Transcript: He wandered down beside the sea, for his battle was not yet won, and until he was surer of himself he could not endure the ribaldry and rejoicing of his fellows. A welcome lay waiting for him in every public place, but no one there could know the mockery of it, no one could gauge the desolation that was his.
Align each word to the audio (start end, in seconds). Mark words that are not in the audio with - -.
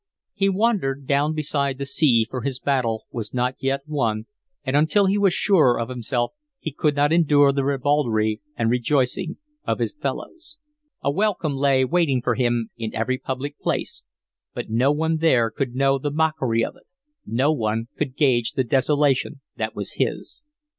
He 0.33 0.49
wandered 0.49 1.05
down 1.05 1.35
beside 1.35 1.77
the 1.77 1.85
sea, 1.85 2.25
for 2.27 2.41
his 2.41 2.59
battle 2.59 3.05
was 3.11 3.35
not 3.35 3.57
yet 3.59 3.81
won, 3.85 4.25
and 4.63 4.75
until 4.75 5.05
he 5.05 5.15
was 5.19 5.31
surer 5.31 5.79
of 5.79 5.89
himself 5.89 6.31
he 6.57 6.71
could 6.71 6.95
not 6.95 7.13
endure 7.13 7.51
the 7.51 7.63
ribaldry 7.63 8.41
and 8.55 8.71
rejoicing 8.71 9.37
of 9.63 9.77
his 9.77 9.93
fellows. 9.93 10.57
A 11.03 11.11
welcome 11.11 11.53
lay 11.53 11.85
waiting 11.85 12.19
for 12.23 12.33
him 12.33 12.71
in 12.79 12.95
every 12.95 13.19
public 13.19 13.59
place, 13.59 14.01
but 14.55 14.71
no 14.71 14.91
one 14.91 15.17
there 15.17 15.51
could 15.51 15.75
know 15.75 15.99
the 15.99 16.09
mockery 16.09 16.65
of 16.65 16.75
it, 16.75 16.87
no 17.23 17.51
one 17.51 17.85
could 17.95 18.15
gauge 18.17 18.53
the 18.53 18.63
desolation 18.63 19.41
that 19.57 19.75
was 19.75 19.97
his. 19.97 20.41